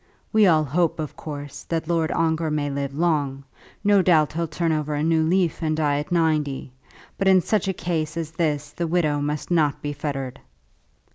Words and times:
"We 0.33 0.47
all 0.47 0.63
hope, 0.63 0.97
of 0.99 1.15
course, 1.15 1.61
that 1.65 1.87
Lord 1.87 2.11
Ongar 2.11 2.49
may 2.49 2.71
live 2.71 2.97
long; 2.97 3.43
no 3.83 4.01
doubt 4.01 4.33
he'll 4.33 4.47
turn 4.47 4.71
over 4.71 4.95
a 4.95 5.03
new 5.03 5.21
leaf, 5.21 5.61
and 5.61 5.77
die 5.77 5.99
at 5.99 6.11
ninety. 6.11 6.71
But 7.19 7.27
in 7.27 7.39
such 7.41 7.67
a 7.67 7.73
case 7.73 8.17
as 8.17 8.31
this 8.31 8.71
the 8.71 8.87
widow 8.87 9.21
must 9.21 9.51
not 9.51 9.79
be 9.83 9.93
fettered." 9.93 10.39